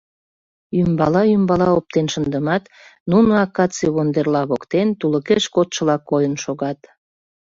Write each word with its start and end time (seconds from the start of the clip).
Ӱмбала-ӱмбала 0.81 1.67
оптен 1.77 2.07
шындымат, 2.13 2.63
нуно 3.11 3.33
акаций 3.45 3.89
вондерла 3.95 4.41
воктен 4.49 4.87
тулыкеш 4.99 5.43
кодшыла 5.55 5.97
койын 6.09 6.35
шогат. 6.43 6.79